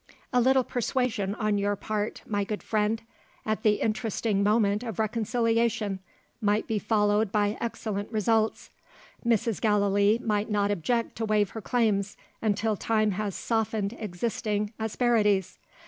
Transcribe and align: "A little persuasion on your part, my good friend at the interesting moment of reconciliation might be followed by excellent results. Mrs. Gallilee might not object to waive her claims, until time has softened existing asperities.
"A 0.33 0.41
little 0.41 0.63
persuasion 0.63 1.35
on 1.35 1.59
your 1.59 1.75
part, 1.75 2.23
my 2.25 2.43
good 2.43 2.63
friend 2.63 3.03
at 3.45 3.61
the 3.61 3.73
interesting 3.81 4.41
moment 4.41 4.81
of 4.81 4.97
reconciliation 4.97 5.99
might 6.41 6.65
be 6.65 6.79
followed 6.79 7.31
by 7.31 7.55
excellent 7.61 8.11
results. 8.11 8.71
Mrs. 9.23 9.61
Gallilee 9.61 10.17
might 10.17 10.49
not 10.49 10.71
object 10.71 11.15
to 11.17 11.25
waive 11.25 11.51
her 11.51 11.61
claims, 11.61 12.17
until 12.41 12.75
time 12.75 13.11
has 13.11 13.35
softened 13.35 13.95
existing 13.99 14.73
asperities. 14.79 15.59